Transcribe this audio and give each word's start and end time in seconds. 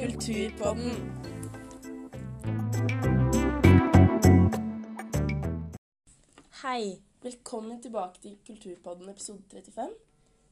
Kulturpodden. 0.00 0.92
Hei. 6.62 7.02
Velkommen 7.20 7.82
tilbake 7.82 8.20
til 8.22 8.38
Kulturpodden 8.46 9.08
episode 9.12 9.42
35. 9.50 9.92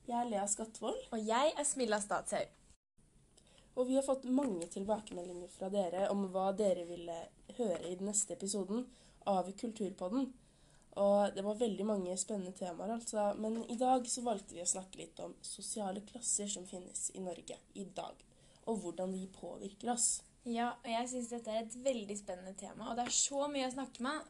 Jeg 0.08 0.18
er 0.18 0.28
Lea 0.28 0.44
Skatvold. 0.46 1.00
Og 1.16 1.24
jeg 1.24 1.54
er 1.56 1.64
Smilla 1.64 1.96
Statshaug. 2.04 2.52
Og 3.76 3.88
vi 3.88 3.96
har 3.96 4.04
fått 4.04 4.28
mange 4.28 4.68
tilbakemeldinger 4.68 5.48
fra 5.56 5.72
dere 5.72 6.10
om 6.12 6.28
hva 6.28 6.50
dere 6.52 6.84
ville 6.84 7.16
høre 7.56 7.88
i 7.88 7.96
den 7.96 8.12
neste 8.12 8.36
episoden 8.36 8.84
av 9.24 9.48
Kulturpodden. 9.56 10.28
Og 11.00 11.32
det 11.32 11.48
var 11.48 11.62
veldig 11.64 11.88
mange 11.88 12.20
spennende 12.20 12.52
temaer, 12.52 12.98
altså. 13.00 13.30
Men 13.40 13.62
i 13.64 13.80
dag 13.80 14.04
så 14.12 14.28
valgte 14.28 14.60
vi 14.60 14.66
å 14.66 14.72
snakke 14.76 15.06
litt 15.06 15.24
om 15.24 15.38
sosiale 15.40 16.04
klasser 16.04 16.52
som 16.52 16.68
finnes 16.68 17.08
i 17.16 17.24
Norge 17.24 17.56
i 17.80 17.88
dag. 17.96 18.27
Og 18.68 18.76
hvordan 18.82 19.12
de 19.16 19.26
påvirker 19.32 19.92
oss. 19.94 20.20
Ja, 20.44 20.70
og 20.84 20.90
jeg 20.90 21.08
syns 21.08 21.30
dette 21.32 21.52
er 21.52 21.64
et 21.64 21.76
veldig 21.84 22.16
spennende 22.18 22.54
tema, 22.56 22.90
og 22.90 22.96
det 22.96 23.06
er 23.08 23.14
så 23.16 23.46
mye 23.52 23.68
å 23.68 23.72
snakke 23.72 24.04
med. 24.04 24.28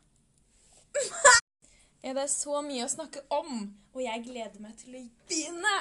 ja, 2.05 2.12
det 2.15 2.23
er 2.24 2.30
så 2.33 2.62
mye 2.66 2.87
å 2.87 2.91
snakke 2.91 3.23
om, 3.34 3.69
og 3.95 4.01
jeg 4.02 4.24
gleder 4.27 4.62
meg 4.62 4.77
til 4.80 4.98
å 4.98 5.02
begynne. 5.30 5.74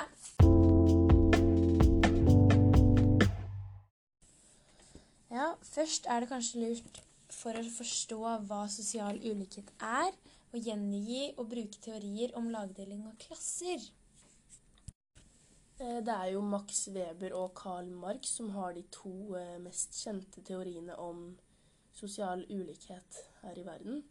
Ja, 5.34 5.52
først 5.70 6.10
er 6.10 6.24
det 6.24 6.32
kanskje 6.32 6.64
lurt 6.66 7.02
for 7.34 7.58
å 7.58 7.66
forstå 7.78 8.20
hva 8.50 8.64
sosial 8.74 9.22
ulikhet 9.22 9.70
er, 9.84 10.14
å 10.54 10.62
gjengi 10.62 11.32
og 11.36 11.50
bruke 11.52 11.82
teorier 11.84 12.34
om 12.40 12.50
lagdeling 12.54 13.06
av 13.10 13.18
klasser. 13.22 13.82
Eh, 15.80 16.02
Det 16.02 16.14
er 16.14 16.32
jo 16.34 16.42
Max 16.42 16.88
Weber 16.90 17.34
og 17.38 17.54
Karl 17.56 17.90
Marx 17.94 18.34
som 18.40 18.50
har 18.50 18.74
de 18.74 18.84
to 18.92 19.36
eh, 19.38 19.58
mest 19.62 19.94
kjente 19.94 20.42
teoriene 20.42 20.96
om 20.98 21.38
sosial 21.94 22.46
ulikhet 22.50 23.20
her 23.44 23.58
i 23.58 23.66
verden. 23.66 24.04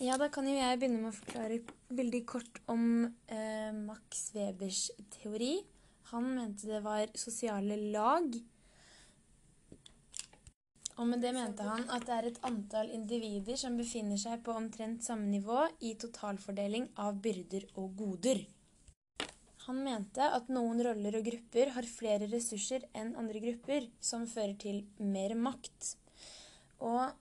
Ja, 0.00 0.16
da 0.16 0.28
kan 0.28 0.46
jo 0.46 0.54
jeg 0.54 0.78
begynne 0.78 1.02
med 1.02 1.10
å 1.10 1.16
forklare 1.16 1.60
veldig 1.90 2.20
kort 2.26 2.60
om 2.70 2.84
eh, 3.26 3.72
Max 3.74 4.30
Webers 4.36 4.90
teori. 5.10 5.58
Han 6.12 6.30
mente 6.36 6.70
det 6.70 6.80
var 6.84 7.10
sosiale 7.18 7.76
lag. 7.92 8.36
Og 10.98 11.06
med 11.06 11.20
det 11.22 11.34
mente 11.34 11.66
han 11.66 11.84
at 11.94 12.06
det 12.06 12.14
er 12.14 12.28
et 12.30 12.38
antall 12.48 12.88
individer 12.94 13.58
som 13.60 13.76
befinner 13.78 14.18
seg 14.18 14.40
på 14.46 14.54
omtrent 14.56 15.04
samme 15.04 15.28
nivå 15.30 15.66
i 15.84 15.92
totalfordeling 16.00 16.88
av 16.96 17.20
byrder 17.22 17.68
og 17.74 17.92
goder. 17.98 18.46
Han 19.68 19.82
mente 19.84 20.24
at 20.24 20.46
noen 20.48 20.78
roller 20.80 21.18
og 21.18 21.26
grupper 21.26 21.74
har 21.74 21.84
flere 21.84 22.24
ressurser 22.30 22.86
enn 22.96 23.10
andre 23.20 23.42
grupper, 23.42 23.90
som 24.00 24.24
fører 24.24 24.54
til 24.56 24.78
mer 24.96 25.34
makt. 25.36 25.90
Og 26.80 27.12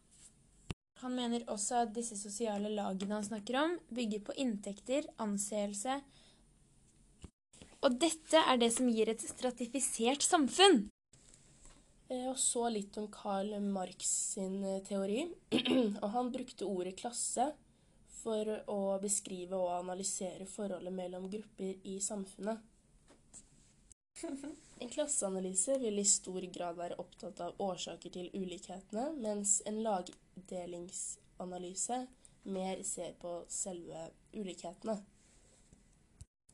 han 1.02 1.14
mener 1.14 1.44
også 1.52 1.84
at 1.84 1.92
disse 1.94 2.16
sosiale 2.16 2.72
lagene 2.72 3.18
han 3.20 3.28
snakker 3.28 3.60
om, 3.60 3.76
bygger 3.92 4.24
på 4.30 4.38
inntekter, 4.40 5.10
anseelse 5.22 6.00
Og 7.84 8.00
dette 8.00 8.40
er 8.40 8.58
det 8.58 8.72
som 8.74 8.88
gir 8.90 9.12
et 9.12 9.22
stratifisert 9.22 10.24
samfunn. 10.26 10.88
Eh, 12.10 12.26
Og 12.32 12.40
så 12.40 12.70
litt 12.72 12.96
om 12.98 13.12
Karl 13.12 13.60
Marx 13.62 14.08
sin 14.34 14.64
eh, 14.64 14.82
teori. 14.88 15.28
og 16.02 16.10
han 16.16 16.32
brukte 16.32 16.66
ordet 16.66 16.96
klasse 17.04 17.52
for 18.28 18.44
å 18.68 19.00
beskrive 19.00 19.56
og 19.56 19.72
analysere 19.78 20.46
forholdet 20.52 20.94
mellom 20.94 21.30
grupper 21.32 21.76
i 21.88 22.00
samfunnet. 22.04 22.60
En 24.78 24.92
klasseanalyse 24.94 25.74
vil 25.82 25.98
i 25.98 26.06
stor 26.06 26.38
grad 26.54 26.78
være 26.78 27.02
opptatt 27.02 27.40
av 27.42 27.58
årsaker 27.66 28.14
til 28.14 28.30
ulikhetene, 28.30 29.10
mens 29.18 29.58
en 29.66 29.82
lagdelingsanalyse 29.82 31.98
mer 32.54 32.84
ser 32.86 33.16
på 33.22 33.32
selve 33.50 34.04
ulikhetene. 34.34 34.98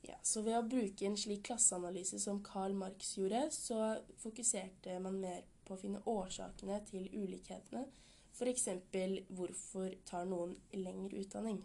Ja, 0.08 0.16
så 0.24 0.42
ved 0.44 0.56
å 0.56 0.64
bruke 0.68 1.06
en 1.08 1.18
slik 1.20 1.44
klasseanalyse 1.50 2.20
som 2.20 2.40
Karl 2.44 2.76
Marx 2.80 3.12
gjorde, 3.18 3.44
så 3.56 3.98
fokuserte 4.24 4.96
man 5.04 5.20
mer 5.20 5.44
på 5.68 5.76
å 5.76 5.82
finne 5.84 6.04
årsakene 6.08 6.80
til 6.88 7.12
ulikhetene. 7.12 7.84
F.eks. 8.34 8.68
hvorfor 9.30 9.94
tar 10.10 10.26
noen 10.26 10.56
lengre 10.74 11.22
utdanning? 11.22 11.62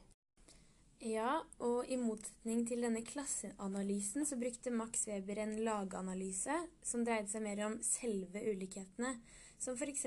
Ja, 0.99 1.39
og 1.63 1.87
i 1.87 1.97
motsetning 1.97 2.65
til 2.67 2.83
denne 2.83 3.05
klasseanalysen 3.07 4.27
så 4.27 4.37
brukte 4.37 4.73
Max 4.75 5.07
Weber 5.07 5.39
en 5.45 5.55
laganalyse 5.63 6.57
som 6.83 7.05
dreide 7.07 7.31
seg 7.31 7.45
mer 7.45 7.63
om 7.69 7.77
selve 7.87 8.43
ulikhetene, 8.51 9.15
som 9.63 9.79
f.eks. 9.79 10.07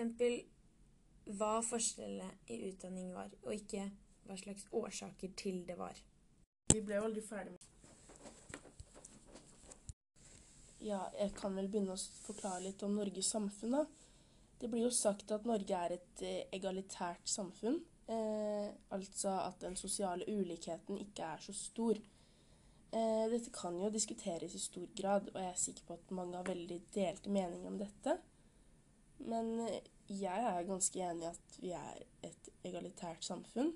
hva 1.40 1.54
forskjellene 1.64 2.28
i 2.52 2.60
utdanning 2.68 3.14
var, 3.16 3.32
og 3.46 3.56
ikke 3.56 3.88
hva 4.28 4.36
slags 4.38 4.68
årsaker 4.76 5.32
til 5.40 5.64
det 5.68 5.80
var. 5.80 5.96
Vi 6.74 6.84
ble 6.84 7.00
jo 7.00 7.08
aldri 7.08 7.24
ferdig 7.24 7.56
med 7.56 7.70
Ja, 10.82 11.02
jeg 11.14 11.32
kan 11.38 11.56
vel 11.56 11.68
begynne 11.70 11.94
å 11.94 12.04
forklare 12.26 12.66
litt 12.66 12.84
om 12.84 12.96
Norges 12.98 13.32
samfunn, 13.32 13.76
da. 13.78 13.86
Det 14.62 14.70
blir 14.70 14.84
jo 14.86 14.92
sagt 14.94 15.32
at 15.34 15.46
Norge 15.50 15.74
er 15.74 15.96
et 15.98 16.22
eh, 16.22 16.44
egalitært 16.54 17.26
samfunn. 17.30 17.80
Eh, 18.12 18.68
altså 18.94 19.32
at 19.48 19.60
den 19.64 19.76
sosiale 19.80 20.26
ulikheten 20.30 21.00
ikke 21.02 21.24
er 21.34 21.42
så 21.42 21.54
stor. 21.58 21.98
Eh, 22.92 23.24
dette 23.32 23.50
kan 23.56 23.78
jo 23.80 23.90
diskuteres 23.94 24.54
i 24.54 24.60
stor 24.62 24.88
grad, 24.98 25.30
og 25.34 25.40
jeg 25.42 25.50
er 25.54 25.62
sikker 25.62 25.88
på 25.88 25.96
at 25.98 26.12
mange 26.14 26.36
har 26.38 26.46
veldig 26.50 26.78
delte 26.94 27.32
meninger 27.34 27.72
om 27.72 27.80
dette. 27.80 28.18
Men 29.26 29.54
eh, 29.66 29.80
jeg 30.12 30.44
er 30.52 30.68
ganske 30.68 31.00
enig 31.08 31.24
i 31.26 31.32
at 31.32 31.58
vi 31.62 31.72
er 31.78 32.04
et 32.28 32.50
egalitært 32.68 33.24
samfunn. 33.26 33.72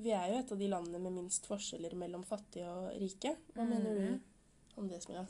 Vi 0.00 0.12
er 0.16 0.30
jo 0.32 0.40
et 0.40 0.52
av 0.52 0.58
de 0.60 0.68
landene 0.72 0.98
med 1.04 1.12
minst 1.16 1.46
forskjeller 1.48 1.94
mellom 2.00 2.22
fattige 2.28 2.68
og 2.72 2.90
rike. 3.00 3.36
Hva 3.54 3.64
mener 3.68 3.94
Mhm. 3.96 4.18
du 4.76 4.80
om 4.80 4.88
det, 4.88 5.02
Smilla? 5.04 5.24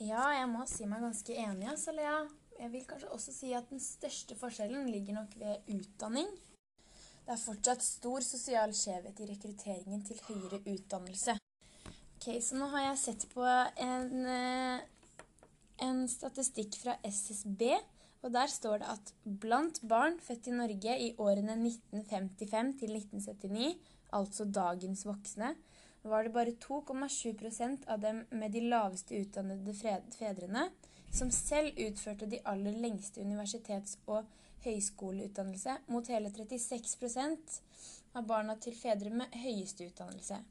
Ja, 0.00 0.26
jeg 0.36 0.48
må 0.52 0.64
si 0.68 0.84
meg 0.88 1.00
ganske 1.04 1.32
enig, 1.40 1.68
altså, 1.70 1.92
Lea. 1.96 2.18
Jeg 2.56 2.72
vil 2.72 2.84
kanskje 2.88 3.12
også 3.12 3.32
si 3.34 3.52
at 3.56 3.68
den 3.70 3.80
største 3.82 4.36
forskjellen 4.38 4.88
ligger 4.88 5.18
nok 5.18 5.34
ved 5.40 5.72
utdanning. 5.74 6.28
Det 7.26 7.34
er 7.34 7.42
fortsatt 7.42 7.82
stor 7.84 8.24
sosial 8.24 8.72
skjevhet 8.76 9.20
i 9.20 9.26
rekrutteringen 9.28 10.04
til 10.06 10.20
høyere 10.28 10.62
utdannelse. 10.62 11.36
Ok, 12.16 12.28
Så 12.40 12.56
nå 12.56 12.68
har 12.72 12.86
jeg 12.86 12.98
sett 13.02 13.26
på 13.34 13.44
en, 13.44 14.26
eh, 14.26 14.80
en 15.84 16.06
statistikk 16.08 16.78
fra 16.80 16.96
SSB, 17.04 17.76
og 18.22 18.32
der 18.32 18.46
står 18.46 18.78
det 18.78 18.88
at 18.94 19.12
blant 19.24 19.80
barn 19.82 20.18
født 20.18 20.48
i 20.48 20.56
Norge 20.62 20.98
i 20.98 21.14
årene 21.18 21.58
1955 21.60 22.72
til 22.80 22.96
1979, 22.96 23.76
altså 24.12 24.44
dagens 24.44 25.04
voksne, 25.04 25.56
var 26.04 26.22
det 26.22 26.32
bare 26.32 26.54
2,7% 26.62 27.86
av 27.88 28.00
dem 28.00 28.24
med 28.30 28.52
de 28.52 28.60
laveste 28.60 29.18
utdannede 29.18 29.74
fedrene 29.74 30.70
som 31.16 31.30
selv 31.32 31.78
utførte 31.80 32.28
de 32.28 32.42
aller 32.44 32.76
lengste 32.76 33.22
universitets- 33.24 33.96
og 34.06 34.26
høyskoleutdannelse, 34.66 35.78
mot 35.88 36.08
hele 36.10 36.30
36% 36.34 37.60
av 38.16 38.26
barna 38.26 38.56
til 38.60 38.76
fedre 38.76 39.12
med 39.14 39.32
høyeste 39.36 39.86
utdannelse. 39.88 40.42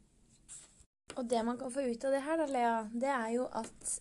Og 1.15 1.27
det 1.29 1.43
man 1.45 1.59
kan 1.59 1.71
få 1.71 1.85
ut 1.85 2.05
av 2.07 2.15
det 2.15 2.23
her, 2.25 2.41
da, 2.41 2.47
Lea, 2.49 2.75
det 2.93 3.11
er 3.11 3.29
jo 3.35 3.45
at 3.61 3.93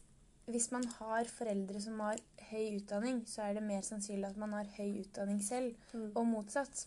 hvis 0.46 0.70
man 0.74 0.84
har 0.98 1.28
foreldre 1.30 1.80
som 1.80 2.00
har 2.04 2.20
høy 2.50 2.78
utdanning, 2.78 3.22
så 3.28 3.46
er 3.46 3.56
det 3.56 3.64
mer 3.64 3.84
sannsynlig 3.84 4.28
at 4.28 4.40
man 4.40 4.56
har 4.56 4.68
høy 4.76 5.00
utdanning 5.04 5.40
selv, 5.44 5.76
og 6.14 6.26
motsatt. 6.28 6.86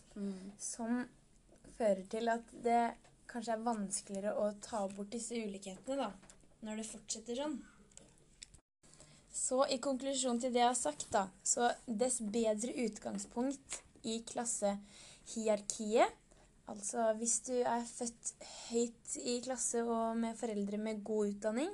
Som 0.62 1.04
fører 1.78 2.04
til 2.10 2.30
at 2.34 2.54
det 2.66 2.82
kanskje 3.30 3.54
er 3.56 3.66
vanskeligere 3.66 4.36
å 4.38 4.52
ta 4.64 4.84
bort 4.92 5.10
disse 5.14 5.38
ulikhetene, 5.38 6.06
da, 6.06 6.38
når 6.66 6.80
det 6.80 6.90
fortsetter 6.92 7.42
sånn. 7.42 7.58
Så 9.38 9.62
i 9.70 9.78
konklusjon 9.78 10.40
til 10.42 10.50
det 10.52 10.64
jeg 10.64 10.68
har 10.72 10.76
sagt, 10.76 11.06
da, 11.14 11.28
så 11.46 11.70
dess 11.86 12.18
bedre 12.18 12.72
utgangspunkt 12.84 13.78
i 14.02 14.18
klassehierarkiet, 14.26 16.16
altså 16.68 17.04
hvis 17.20 17.36
du 17.46 17.54
er 17.62 17.84
født 17.86 18.32
høyt 18.68 19.12
i 19.22 19.36
klasse 19.44 19.84
og 19.86 20.18
med 20.18 20.34
foreldre 20.40 20.80
med 20.82 21.04
god 21.06 21.30
utdanning, 21.30 21.70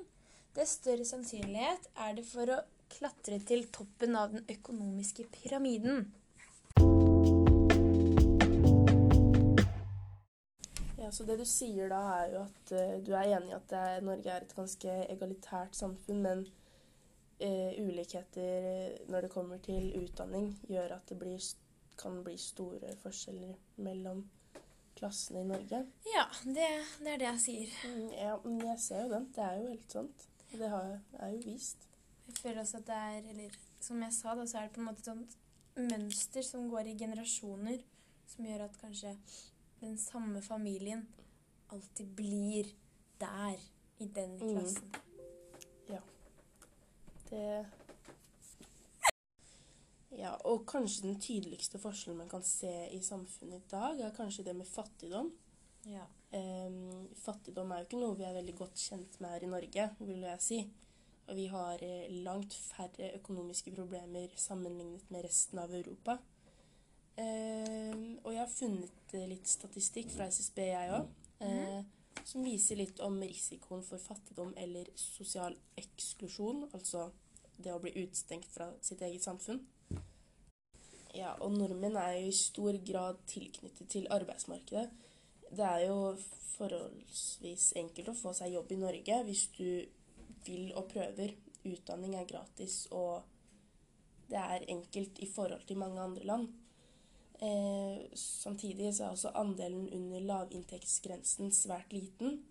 dess 0.55 0.77
større 0.77 1.07
sannsynlighet 1.09 1.89
er 2.05 2.19
det 2.19 2.27
for 2.29 2.53
å 2.53 2.59
klatre 2.93 3.41
til 3.49 3.65
toppen 3.75 4.15
av 4.21 4.35
den 4.37 4.45
økonomiske 4.55 5.25
pyramiden. 5.33 6.05
Ja, 11.01 11.09
så 11.11 11.25
det 11.25 11.39
du 11.41 11.47
sier 11.49 11.89
da, 11.91 12.03
er 12.21 12.37
jo 12.37 12.45
at 12.45 12.75
eh, 12.77 13.01
du 13.05 13.11
er 13.17 13.33
enig 13.39 13.51
i 13.51 13.57
at 13.57 13.75
Norge 14.05 14.37
er 14.37 14.45
et 14.45 14.55
ganske 14.57 14.99
egalitært 15.09 15.75
samfunn, 15.81 16.23
men 16.29 16.45
eh, 17.39 17.75
ulikheter 17.83 18.69
eh, 18.71 18.97
når 19.09 19.27
det 19.27 19.31
kommer 19.31 19.59
til 19.65 19.91
utdanning, 20.03 20.53
gjør 20.69 20.97
at 20.97 21.09
det 21.09 21.19
blir, 21.19 21.41
kan 21.99 22.23
bli 22.25 22.37
store 22.41 22.95
forskjeller 23.03 23.55
mellom 23.77 24.25
klassene 24.95 25.43
i 25.43 25.49
Norge. 25.49 25.81
Ja, 26.15 26.27
det, 26.45 26.69
det 27.01 27.15
er 27.15 27.19
det 27.23 27.29
jeg 27.31 27.41
sier. 27.45 27.75
Mm, 27.91 28.11
ja, 28.15 28.37
men 28.45 28.61
jeg 28.69 28.79
ser 28.85 29.03
jo 29.05 29.15
den. 29.17 29.31
Det 29.35 29.45
er 29.45 29.57
jo 29.59 29.73
helt 29.73 29.97
sant. 29.99 30.29
Det 30.55 30.69
har, 30.71 30.93
er 31.19 31.33
jo 31.35 31.41
vist. 31.45 31.89
Jeg 32.29 32.37
føler 32.39 32.61
også 32.63 32.79
at 32.79 32.87
det 32.87 33.01
er, 33.09 33.33
eller 33.33 33.57
som 33.83 34.03
jeg 34.03 34.15
sa, 34.17 34.35
da, 34.39 34.47
så 34.47 34.59
er 34.61 34.69
det 34.69 34.77
på 34.77 34.81
en 34.81 34.87
måte 34.89 35.03
et 35.03 35.11
sånt 35.11 35.35
mønster 35.75 36.47
som 36.47 36.69
går 36.71 36.93
i 36.93 36.97
generasjoner, 36.99 37.83
som 38.31 38.47
gjør 38.47 38.69
at 38.69 38.79
kanskje 38.81 39.17
den 39.81 39.99
samme 39.99 40.41
familien 40.43 41.03
alltid 41.75 42.15
blir 42.17 42.71
der, 43.21 43.59
i 43.99 44.07
den 44.15 44.39
Mm. 44.39 44.67
Det 47.35 47.65
Ja, 50.15 50.37
og 50.47 50.63
kanskje 50.71 51.09
den 51.09 51.17
tydeligste 51.21 51.79
forskjellen 51.83 52.21
man 52.21 52.31
kan 52.31 52.45
se 52.47 52.71
i 52.95 53.01
samfunnet 53.03 53.65
i 53.65 53.71
dag, 53.73 53.99
er 53.99 54.15
kanskje 54.15 54.45
det 54.47 54.55
med 54.55 54.69
fattigdom. 54.71 55.33
Ja. 55.91 56.05
Um, 56.31 57.09
fattigdom 57.19 57.73
er 57.73 57.83
jo 57.83 57.89
ikke 57.89 58.01
noe 58.01 58.19
vi 58.19 58.27
er 58.29 58.37
veldig 58.37 58.55
godt 58.61 58.79
kjent 58.79 59.19
med 59.21 59.35
her 59.35 59.47
i 59.47 59.51
Norge, 59.51 59.89
vil 59.99 60.23
jeg 60.23 60.45
si. 60.45 60.61
Og 61.27 61.35
vi 61.39 61.49
har 61.49 61.83
eh, 61.83 62.13
langt 62.23 62.55
færre 62.55 63.11
økonomiske 63.17 63.73
problemer 63.75 64.33
sammenlignet 64.37 65.11
med 65.11 65.25
resten 65.25 65.59
av 65.59 65.73
Europa. 65.75 66.19
Em, 67.17 68.19
og 68.25 68.33
jeg 68.35 68.43
har 68.43 68.53
funnet 68.53 69.15
eh, 69.17 69.27
litt 69.31 69.49
statistikk 69.49 70.13
fra 70.13 70.29
SSB, 70.29 70.61
jeg 70.69 70.95
òg, 70.99 71.09
eh, 71.47 71.81
som 72.29 72.45
viser 72.45 72.79
litt 72.81 73.01
om 73.05 73.17
risikoen 73.23 73.83
for 73.87 74.03
fattigdom 74.03 74.53
eller 74.61 74.91
sosial 75.01 75.57
eksklusjon, 75.81 76.67
altså 76.77 77.09
det 77.57 77.73
å 77.75 77.81
bli 77.83 77.95
utestengt 77.97 78.51
fra 78.55 78.71
sitt 78.85 79.03
eget 79.03 79.25
samfunn. 79.25 79.63
Ja, 81.15 81.37
og 81.39 81.55
nordmenn 81.55 81.97
er 82.01 82.17
jo 82.19 82.31
i 82.31 82.35
stor 82.35 82.79
grad 82.87 83.21
tilknyttet 83.31 83.91
til 83.93 84.09
arbeidsmarkedet. 84.11 84.89
Det 85.55 85.67
er 85.67 85.85
jo 85.87 86.17
forholdsvis 86.57 87.73
enkelt 87.79 88.11
å 88.11 88.17
få 88.19 88.33
seg 88.35 88.57
jobb 88.57 88.73
i 88.75 88.81
Norge 88.81 89.21
hvis 89.29 89.45
du 89.55 89.69
vil 90.47 90.73
og 90.75 90.89
prøver. 90.91 91.37
Utdanning 91.65 92.17
er 92.19 92.27
gratis, 92.29 92.85
og 92.93 93.23
det 94.29 94.41
er 94.41 94.67
enkelt 94.75 95.21
i 95.23 95.31
forhold 95.31 95.63
til 95.69 95.79
mange 95.81 96.03
andre 96.03 96.27
land. 96.29 96.51
Eh, 97.45 98.03
samtidig 98.19 98.95
så 98.95 99.05
er 99.05 99.15
også 99.15 99.33
andelen 99.35 99.87
under 99.93 100.21
lavinntektsgrensen 100.21 101.53
svært 101.53 101.93
liten. 101.93 102.43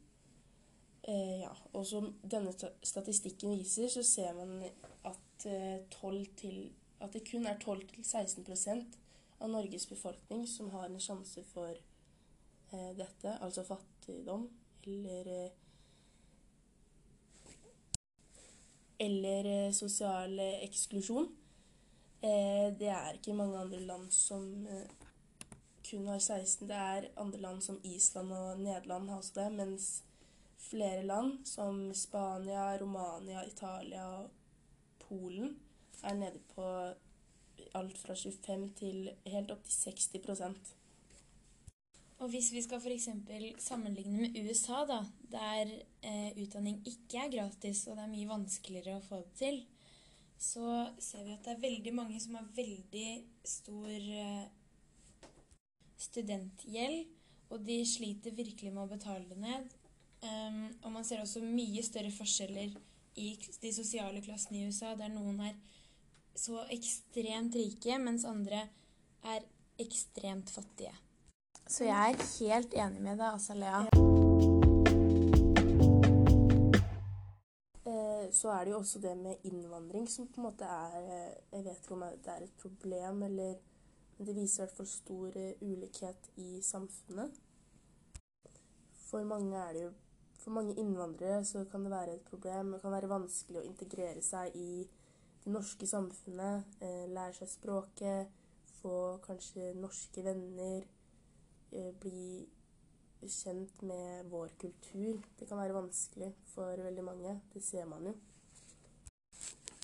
Eh, 1.08 1.42
ja, 1.42 1.52
og 1.74 1.84
som 1.88 2.14
denne 2.24 2.54
statistikken 2.84 3.52
viser, 3.58 3.90
så 3.92 4.04
ser 4.08 4.34
man 4.38 4.64
at, 5.04 5.46
eh, 5.46 5.84
12 5.92 6.26
til, 6.38 6.72
at 7.00 7.14
det 7.14 7.26
kun 7.28 7.46
er 7.46 7.60
12-16% 7.60 8.96
av 9.42 9.50
Norges 9.50 9.86
befolkning 9.86 10.48
som 10.48 10.70
har 10.70 10.86
en 10.86 11.00
sjanse 11.00 11.44
for 11.44 11.74
eh, 12.72 12.92
dette, 12.96 13.36
altså 13.42 13.66
fattigdom 13.68 14.48
eller 14.88 15.28
eh, 15.28 15.52
eller 19.00 19.46
eh, 19.46 19.72
sosial 19.72 20.40
eksklusjon. 20.40 21.28
Eh, 22.24 22.72
det 22.80 22.88
er 22.88 23.20
ikke 23.20 23.36
mange 23.36 23.60
andre 23.60 23.80
land 23.84 24.08
som 24.12 24.48
kun 25.84 26.08
har 26.08 26.20
16. 26.20 26.68
Det 26.70 26.76
er 26.76 27.12
andre 27.18 27.42
land 27.42 27.62
som 27.62 27.82
Island 27.84 28.32
og 28.32 28.60
Nederland 28.60 29.10
har 29.10 29.18
også 29.18 29.42
det, 29.42 29.52
mens 29.52 30.04
flere 30.64 31.04
land 31.06 31.48
som 31.48 31.94
Spania, 31.96 32.78
Romania, 32.80 33.44
Italia 33.48 34.06
og 34.20 34.30
Polen 35.04 35.58
er 36.04 36.16
nede 36.20 36.40
på 36.54 36.64
alt 37.78 37.98
fra 37.98 38.16
25 38.16 38.70
til 38.78 39.12
helt 39.26 39.52
opp 39.54 39.64
til 39.68 39.94
60% 39.94 40.74
Og 42.24 42.30
hvis 42.32 42.52
vi 42.54 42.62
skal 42.64 42.82
f.eks. 42.82 43.10
sammenligne 43.60 44.22
med 44.22 44.38
USA, 44.44 44.84
da, 44.88 45.02
der 45.32 45.72
eh, 46.02 46.32
utdanning 46.40 46.80
ikke 46.88 47.26
er 47.26 47.32
gratis, 47.32 47.88
og 47.88 47.98
det 47.98 48.06
er 48.06 48.14
mye 48.14 48.30
vanskeligere 48.30 48.98
å 48.98 49.04
få 49.04 49.20
det 49.26 49.34
til, 49.42 49.64
så 50.40 50.86
ser 51.00 51.26
vi 51.26 51.36
at 51.36 51.44
det 51.46 51.56
er 51.56 51.66
veldig 51.66 51.94
mange 51.96 52.20
som 52.24 52.38
har 52.40 52.48
veldig 52.56 53.10
stor 53.48 54.08
eh, 54.24 54.46
studentgjeld, 56.00 57.12
og 57.52 57.66
de 57.68 57.82
sliter 57.86 58.36
virkelig 58.36 58.72
med 58.72 58.86
å 58.86 58.92
betale 58.96 59.28
det 59.30 59.40
ned. 59.44 59.76
Um, 60.24 60.60
og 60.84 60.92
man 60.92 61.06
ser 61.06 61.22
også 61.22 61.42
mye 61.44 61.84
større 61.84 62.12
forskjeller 62.16 62.76
i 63.20 63.30
de 63.62 63.72
sosiale 63.76 64.22
klassene 64.24 64.62
i 64.62 64.68
USA, 64.68 64.94
der 64.96 65.12
noen 65.12 65.42
er 65.44 65.58
så 66.36 66.64
ekstremt 66.74 67.56
rike, 67.60 67.98
mens 68.00 68.26
andre 68.26 68.64
er 69.24 69.44
ekstremt 69.84 70.50
fattige. 70.50 70.94
Så 71.68 71.86
jeg 71.88 72.16
er 72.16 72.24
helt 72.40 72.74
enig 72.74 73.04
med 73.04 73.20
deg, 73.20 73.36
Asalea. 73.36 73.84
Eh, 77.84 78.26
så 78.32 78.56
er 78.56 78.64
det 78.64 78.74
jo 78.74 78.80
også 78.80 79.04
det 79.04 79.14
med 79.20 79.46
innvandring 79.48 80.08
som 80.10 80.28
på 80.28 80.42
en 80.42 80.48
måte 80.48 80.68
er 80.68 80.98
eh, 81.04 81.38
Jeg 81.52 81.66
vet 81.68 81.84
ikke 81.84 81.96
om 81.96 82.08
det 82.08 82.34
er 82.34 82.48
et 82.48 82.58
problem, 82.64 83.24
eller 83.30 83.56
men 84.18 84.28
det 84.28 84.36
viser 84.36 84.64
i 84.64 84.66
hvert 84.66 84.78
fall 84.78 84.88
stor 84.88 85.38
eh, 85.40 85.62
ulikhet 85.62 86.30
i 86.38 86.62
samfunnet. 86.62 87.40
For 89.10 89.24
mange 89.28 89.58
er 89.58 89.74
det 89.74 89.82
jo 89.84 89.92
For 90.44 90.52
mange 90.52 90.76
innvandrere 90.76 91.44
så 91.48 91.64
kan 91.72 91.86
det 91.86 91.94
være 91.94 92.18
et 92.18 92.26
problem. 92.28 92.74
Det 92.74 92.82
kan 92.84 92.92
være 92.92 93.12
vanskelig 93.12 93.62
å 93.62 93.68
integrere 93.68 94.24
seg 94.24 94.56
i 94.60 94.84
det 95.46 95.54
norske 95.54 95.88
samfunnet. 95.88 96.76
Eh, 96.84 97.06
lære 97.08 97.38
seg 97.38 97.52
språket, 97.54 98.34
få 98.82 98.98
kanskje 99.24 99.72
norske 99.80 100.26
venner. 100.26 100.84
Eh, 101.72 101.94
bli 102.04 102.44
kjent 103.24 103.82
med 103.88 104.28
vår 104.28 104.52
kultur. 104.60 105.24
Det 105.40 105.48
kan 105.48 105.62
være 105.62 105.80
vanskelig 105.80 106.34
for 106.52 106.84
veldig 106.90 107.08
mange. 107.08 107.40
Det 107.54 107.64
ser 107.64 107.88
man 107.88 108.12
jo. 108.12 108.14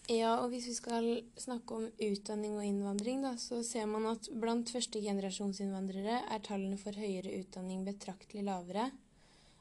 Ja, 0.10 0.40
og 0.42 0.50
hvis 0.50 0.66
vi 0.66 0.74
skal 0.74 1.08
snakke 1.38 1.76
om 1.76 1.84
utdanning 2.02 2.56
og 2.58 2.66
innvandring, 2.66 3.22
da, 3.22 3.36
så 3.38 3.62
ser 3.64 3.86
man 3.86 4.08
at 4.10 4.26
blant 4.42 4.72
førstegenerasjonsinnvandrere 4.74 6.24
er 6.34 6.42
tallene 6.44 6.80
for 6.82 6.98
høyere 6.98 7.36
utdanning 7.38 7.86
betraktelig 7.86 8.44
lavere. 8.48 8.90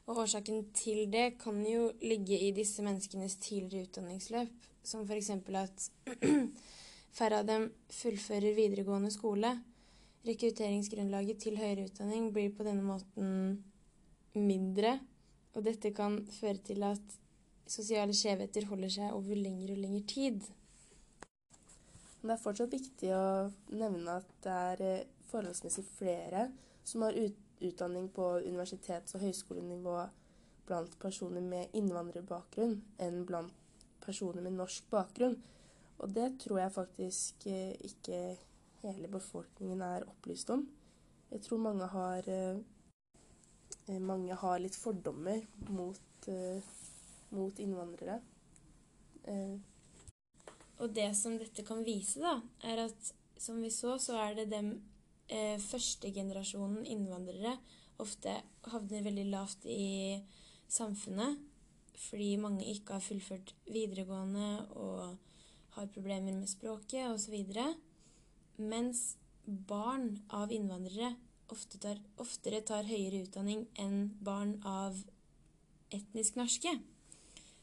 Og 0.08 0.22
årsaken 0.22 0.70
til 0.72 1.04
det 1.12 1.34
kan 1.40 1.58
jo 1.68 1.90
ligge 2.00 2.38
i 2.40 2.52
disse 2.56 2.82
menneskenes 2.84 3.36
tidligere 3.44 3.90
utdanningsløp, 3.90 4.68
som 4.82 5.04
f.eks. 5.04 5.30
at 5.30 5.88
færre 7.18 7.42
av 7.42 7.48
dem 7.48 7.66
fullfører 7.92 8.56
videregående 8.56 9.10
skole. 9.12 9.52
Rekrutteringsgrunnlaget 10.24 11.42
til 11.44 11.58
høyere 11.60 11.84
utdanning 11.90 12.30
blir 12.32 12.54
på 12.56 12.64
denne 12.64 12.84
måten 12.86 13.58
mindre, 14.32 14.98
og 15.52 15.66
dette 15.68 15.92
kan 15.92 16.22
føre 16.38 16.62
til 16.64 16.86
at 16.88 17.18
sosiale 17.68 18.16
skjevheter 18.16 18.64
holder 18.70 18.94
seg 18.94 19.12
over 19.12 19.36
lengre 19.36 19.74
og 19.76 19.82
lengre 19.82 20.06
tid. 20.08 20.40
Det 22.22 22.32
er 22.32 22.40
fortsatt 22.40 22.72
viktig 22.72 23.12
å 23.12 23.26
nevne 23.76 24.16
at 24.22 24.32
det 24.44 24.56
er 24.72 24.82
eh, 24.86 25.04
forholdsmessig 25.28 25.84
flere 25.98 26.48
som 26.88 27.04
har 27.04 27.16
ut 27.16 27.44
utdanning 27.60 28.08
på 28.14 28.24
universitets- 28.44 29.14
og 29.16 29.22
høyskolenivå 29.24 29.98
blant 30.68 30.98
personer 31.00 31.44
med 31.44 31.74
innvandrerbakgrunn 31.76 32.76
enn 33.02 33.22
blant 33.28 33.54
personer 34.04 34.44
med 34.44 34.56
norsk 34.58 34.88
bakgrunn. 34.92 35.36
Og 35.98 36.12
det 36.14 36.28
tror 36.42 36.60
jeg 36.62 36.74
faktisk 36.74 37.46
eh, 37.50 37.74
ikke 37.88 38.18
hele 38.84 39.10
befolkningen 39.10 39.82
er 39.82 40.06
opplyst 40.06 40.50
om. 40.54 40.66
Jeg 41.32 41.42
tror 41.44 41.62
mange 41.64 41.88
har, 41.92 42.28
eh, 42.28 42.60
eh, 43.88 44.00
mange 44.00 44.34
har 44.34 44.60
litt 44.62 44.76
fordommer 44.76 45.42
mot, 45.68 46.28
mot 47.30 47.58
innvandrere. 47.58 48.20
Og 50.78 50.94
det 50.94 51.10
som 51.16 51.34
dette 51.38 51.64
kan 51.66 51.82
vise, 51.84 52.20
da, 52.22 52.38
er 52.64 52.84
at 52.86 53.10
som 53.38 53.60
vi 53.62 53.70
så, 53.70 53.98
så 54.00 54.16
er 54.22 54.34
det 54.38 54.48
dem 54.50 54.70
eh, 55.28 55.56
første 55.62 56.10
generasjonen 56.14 56.86
innvandrere 56.86 57.56
ofte 58.02 58.34
havner 58.72 59.04
veldig 59.06 59.26
lavt 59.32 59.66
i 59.68 60.18
samfunnet 60.70 61.38
fordi 61.98 62.36
mange 62.38 62.66
ikke 62.70 62.94
har 62.94 63.02
fullført 63.02 63.54
videregående 63.66 64.50
og 64.78 65.16
har 65.74 65.88
problemer 65.94 66.36
med 66.36 66.46
språket 66.50 67.08
osv. 67.10 67.34
Mens 68.58 69.16
barn 69.44 70.12
av 70.34 70.52
innvandrere 70.54 71.14
ofte 71.50 71.80
tar, 71.82 71.98
oftere 72.20 72.60
tar 72.66 72.86
høyere 72.86 73.24
utdanning 73.24 73.64
enn 73.82 74.12
barn 74.22 74.56
av 74.68 74.98
etnisk 75.94 76.38
norske. 76.38 76.76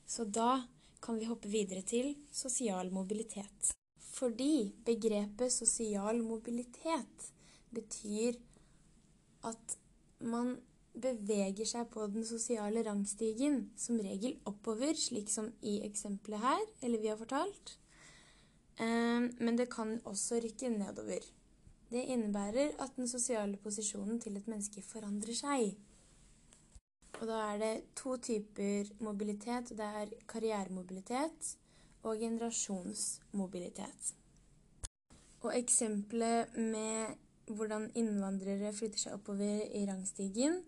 Så 0.05 0.25
da 0.25 0.65
kan 0.99 1.19
vi 1.21 1.29
hoppe 1.29 1.51
videre 1.51 1.85
til 1.85 2.15
sosial 2.33 2.91
mobilitet. 2.93 3.71
Fordi 4.15 4.73
begrepet 4.87 5.53
sosial 5.53 6.21
mobilitet 6.25 7.31
betyr 7.75 8.39
at 9.45 9.77
man 10.19 10.55
beveger 10.95 11.67
seg 11.67 11.89
på 11.91 12.07
den 12.07 12.25
sosiale 12.27 12.83
rangstigen, 12.87 13.69
som 13.77 13.99
regel 13.99 14.37
oppover, 14.47 14.95
slik 14.95 15.29
som 15.31 15.51
i 15.61 15.81
eksempelet 15.87 16.43
her, 16.43 16.61
eller 16.81 17.03
vi 17.03 17.11
har 17.11 17.19
fortalt. 17.19 17.77
Eh, 18.79 19.27
Men 19.39 19.57
det 19.57 19.69
kan 19.71 19.99
også 20.05 20.39
rykke 20.43 20.69
nedover. 20.69 21.23
Det 21.91 22.03
innebærer 22.11 22.71
at 22.79 22.95
den 22.95 23.07
sosiale 23.07 23.57
posisjonen 23.57 24.19
til 24.19 24.37
et 24.37 24.47
menneske 24.47 24.81
forandrer 24.81 25.35
seg. 25.37 25.75
Og 27.21 27.27
da 27.27 27.37
er 27.53 27.57
det 27.61 27.95
to 27.95 28.17
typer 28.17 28.89
mobilitet. 28.99 29.69
Det 29.69 29.85
er 29.85 30.11
karrieremobilitet 30.27 31.57
og 32.03 32.19
generasjonsmobilitet. 32.19 34.15
Og 35.41 35.53
eksempelet 35.57 36.57
med 36.57 37.15
hvordan 37.47 37.89
innvandrere 37.97 38.71
flytter 38.73 39.01
seg 39.01 39.17
oppover 39.17 39.65
i 39.77 39.83
rangstigen, 39.87 40.61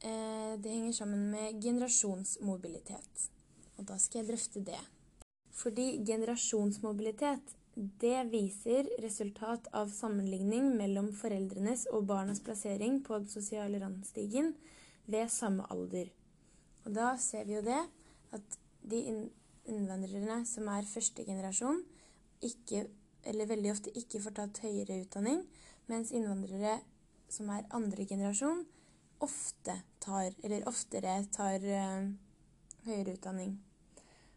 eh, 0.00 0.54
det 0.56 0.70
henger 0.70 0.92
sammen 0.92 1.30
med 1.30 1.60
generasjonsmobilitet. 1.62 3.28
Og 3.78 3.86
da 3.88 3.98
skal 3.98 4.22
jeg 4.22 4.30
drøfte 4.32 4.64
det. 4.64 4.80
Fordi 5.54 6.04
generasjonsmobilitet 6.06 7.54
det 7.74 8.30
viser 8.30 8.86
resultat 9.02 9.66
av 9.74 9.90
sammenligning 9.90 10.76
mellom 10.78 11.10
foreldrenes 11.12 11.88
og 11.90 12.06
barnas 12.06 12.40
plassering 12.40 13.00
på 13.02 13.18
den 13.18 13.30
sosiale 13.30 13.80
rangstigen 13.82 14.52
ved 15.10 15.28
samme 15.28 15.66
alder. 15.70 16.12
Og 16.84 16.94
da 16.94 17.14
ser 17.18 17.48
vi 17.48 17.56
jo 17.56 17.64
det 17.66 17.80
at 18.36 18.58
de 18.84 19.00
innvandrerne 19.66 20.42
som 20.46 20.68
er 20.70 20.86
første 20.86 21.24
generasjon, 21.26 21.82
ikke, 22.44 22.84
eller 23.24 23.48
veldig 23.48 23.72
ofte 23.72 23.94
ikke 23.98 24.20
får 24.22 24.36
tatt 24.38 24.62
høyere 24.66 25.00
utdanning, 25.02 25.42
mens 25.90 26.12
innvandrere 26.14 26.78
som 27.32 27.50
er 27.52 27.68
andre 27.74 28.06
generasjon, 28.08 28.64
ofte 29.24 29.76
tar, 30.02 30.34
eller 30.44 30.66
oftere 30.68 31.16
tar 31.34 31.64
uh, 31.64 32.10
høyere 32.86 33.16
utdanning. 33.16 33.56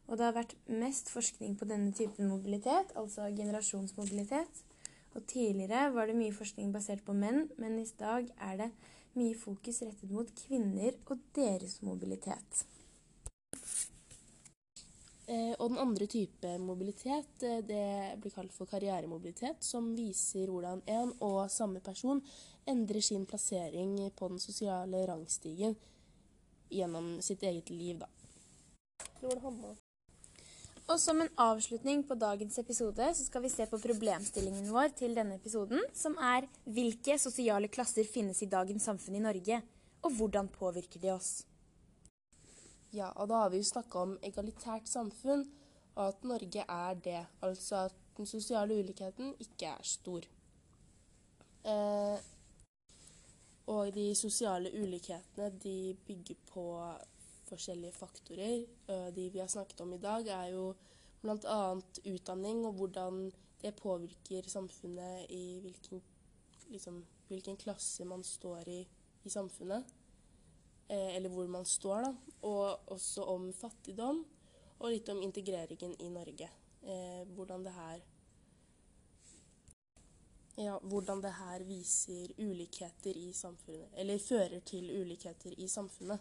Og 0.07 0.15
det 0.15 0.27
har 0.27 0.37
vært 0.37 0.55
mest 0.71 1.11
forskning 1.11 1.57
på 1.59 1.67
denne 1.67 1.91
typen 1.95 2.29
mobilitet, 2.31 2.93
altså 2.95 3.27
generasjonsmobilitet. 3.35 4.63
Og 5.17 5.25
tidligere 5.27 5.89
var 5.95 6.07
det 6.07 6.15
mye 6.15 6.35
forskning 6.35 6.71
basert 6.71 7.03
på 7.03 7.15
menn, 7.17 7.49
men 7.59 7.79
i 7.81 7.87
dag 7.99 8.29
er 8.37 8.61
det 8.61 8.71
mye 9.17 9.35
fokus 9.35 9.81
rettet 9.83 10.13
mot 10.13 10.31
kvinner 10.45 10.95
og 11.09 11.19
deres 11.35 11.81
mobilitet. 11.83 12.63
Eh, 15.27 15.53
og 15.59 15.73
den 15.73 15.81
andre 15.81 16.05
type 16.07 16.53
mobilitet 16.63 17.43
eh, 17.43 17.59
det 17.67 18.15
blir 18.23 18.31
kalt 18.31 18.53
for 18.55 18.69
karrieremobilitet, 18.69 19.59
som 19.59 19.89
viser 19.97 20.47
hvordan 20.47 20.79
en 20.87 21.11
og 21.19 21.49
samme 21.51 21.81
person 21.83 22.21
endrer 22.67 23.03
sin 23.03 23.25
plassering 23.27 23.97
på 24.15 24.29
den 24.31 24.39
sosiale 24.39 25.01
rangstigen 25.09 25.75
gjennom 26.71 27.17
sitt 27.19 27.43
eget 27.43 27.73
liv. 27.75 27.99
Da. 27.99 28.07
Og 30.87 30.95
som 31.03 31.19
en 31.19 31.33
avslutning 31.43 32.05
på 32.07 32.15
dagens 32.15 32.55
episode 32.63 33.09
så 33.11 33.27
skal 33.27 33.43
vi 33.43 33.51
se 33.51 33.67
på 33.67 33.81
problemstillingen 33.83 34.71
vår 34.71 34.95
til 34.95 35.15
denne 35.17 35.35
episoden, 35.35 35.83
som 35.91 36.15
er 36.23 36.47
hvilke 36.63 37.19
sosiale 37.19 37.67
klasser 37.67 38.07
finnes 38.07 38.39
i 38.43 38.51
dagens 38.51 38.87
samfunn 38.87 39.19
i 39.19 39.25
Norge, 39.27 39.59
og 40.07 40.15
hvordan 40.15 40.47
påvirker 40.47 41.03
de 41.03 41.11
oss? 41.11 41.41
Ja, 42.93 43.11
og 43.15 43.27
da 43.29 43.43
har 43.43 43.49
vi 43.51 43.59
jo 43.61 43.67
snakka 43.67 44.03
om 44.05 44.15
egalitært 44.23 44.87
samfunn, 44.89 45.43
og 45.97 46.07
at 46.07 46.23
Norge 46.23 46.63
er 46.63 46.99
det. 47.03 47.21
Altså 47.41 47.87
at 47.87 47.95
den 48.17 48.25
sosiale 48.25 48.79
ulikheten 48.79 49.33
ikke 49.43 49.73
er 49.73 49.83
stor. 49.83 50.27
Eh, 51.67 52.17
og 53.67 53.91
de 53.95 54.15
sosiale 54.15 54.71
ulikhetene 54.71 55.49
de 55.63 55.97
bygger 56.07 56.39
på 56.47 56.67
forskjellige 57.49 57.91
faktorer. 57.91 58.63
De 59.15 59.29
vi 59.33 59.39
har 59.39 59.47
snakket 59.51 59.81
om 59.81 59.93
i 59.93 59.97
dag, 59.97 60.27
er 60.27 60.53
jo 60.53 60.73
bl.a. 61.21 61.59
utdanning 62.05 62.65
og 62.65 62.73
hvordan 62.73 63.31
det 63.61 63.75
påvirker 63.75 64.47
samfunnet 64.47 65.25
i 65.29 65.59
hvilken, 65.59 66.01
liksom, 66.69 67.05
hvilken 67.27 67.57
klasse 67.57 68.05
man 68.05 68.23
står 68.23 68.69
i 68.69 68.87
i 69.27 69.29
samfunnet. 69.29 69.83
Eh, 70.89 71.15
eller 71.15 71.29
hvor 71.29 71.47
man 71.51 71.65
står, 71.65 72.01
da. 72.07 72.13
Og 72.47 72.91
også 72.95 73.25
om 73.27 73.49
fattigdom, 73.53 74.23
og 74.79 74.91
litt 74.93 75.09
om 75.09 75.21
integreringen 75.21 75.95
i 75.99 76.09
Norge. 76.09 76.49
Eh, 76.83 77.23
hvordan 77.35 77.65
det 77.65 77.73
her 77.75 78.05
ja, 80.57 80.79
hvordan 80.81 81.21
det 81.21 81.35
her 81.37 81.63
viser 81.67 82.31
ulikheter 82.41 83.17
i 83.17 83.33
samfunnet, 83.33 83.91
eller 83.93 84.17
fører 84.17 84.59
til 84.65 84.89
ulikheter 85.01 85.53
i 85.57 85.67
samfunnet. 85.69 86.19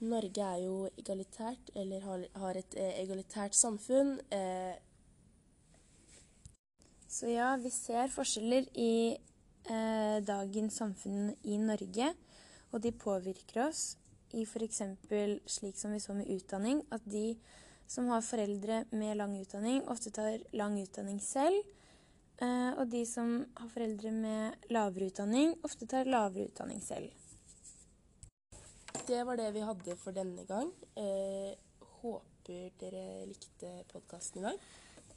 Norge 0.00 0.44
er 0.44 0.62
jo 0.62 0.88
egalitært, 0.96 1.72
eller 1.74 2.00
har, 2.00 2.24
har 2.38 2.60
et 2.60 2.76
eh, 2.78 3.00
egalitært 3.02 3.56
samfunn. 3.58 4.14
Eh. 4.32 4.78
Så 7.08 7.32
ja, 7.32 7.56
vi 7.60 7.72
ser 7.74 8.12
forskjeller 8.14 8.70
i 8.78 8.92
eh, 9.16 10.18
dagens 10.24 10.78
samfunn 10.80 11.32
i 11.42 11.58
Norge, 11.60 12.12
og 12.72 12.82
de 12.84 12.92
påvirker 12.92 13.64
oss 13.68 13.96
i 14.36 14.44
f.eks. 14.44 14.82
slik 15.48 15.78
som 15.78 15.94
vi 15.94 16.00
så 16.00 16.16
med 16.16 16.28
utdanning, 16.28 16.82
at 16.92 17.04
de 17.08 17.38
som 17.88 18.10
har 18.12 18.24
foreldre 18.24 18.82
med 18.90 19.16
lang 19.16 19.38
utdanning, 19.40 19.80
ofte 19.88 20.12
tar 20.12 20.42
lang 20.52 20.76
utdanning 20.82 21.22
selv. 21.24 21.62
Eh, 22.38 22.72
og 22.76 22.90
de 22.92 23.06
som 23.08 23.40
har 23.56 23.70
foreldre 23.72 24.12
med 24.12 24.68
lavere 24.70 25.08
utdanning, 25.08 25.56
ofte 25.64 25.88
tar 25.88 26.10
lavere 26.10 26.50
utdanning 26.50 26.84
selv 26.84 27.08
det 29.08 29.24
var 29.24 29.36
det 29.36 29.52
vi 29.52 29.64
hadde 29.64 29.96
for 29.96 30.16
denne 30.16 30.44
gang. 30.48 30.68
Eh, 30.96 31.54
håper 32.02 32.68
dere 32.80 33.06
likte 33.28 33.70
podkasten 33.92 34.42
i 34.42 34.48
dag. 34.48 34.66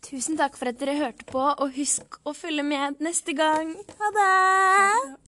Tusen 0.02 0.40
takk 0.40 0.56
for 0.58 0.72
at 0.72 0.80
dere 0.82 0.98
hørte 0.98 1.28
på, 1.30 1.42
og 1.42 1.76
husk 1.76 2.22
å 2.26 2.34
følge 2.34 2.66
med 2.66 3.04
neste 3.04 3.38
gang. 3.38 3.76
Ha 4.00 4.16
det! 4.18 5.31